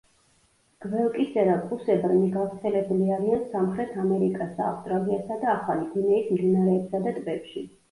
[0.85, 7.67] გველკისერა კუსებრნი გავრცელებული არიან სამხრეთ ამერიკასა, ავსტრალიასა და ახალი გვინეის მდინარეებსა და ტბებში.